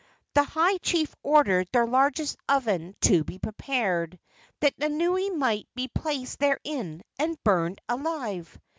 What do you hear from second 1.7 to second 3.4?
their largest oven to be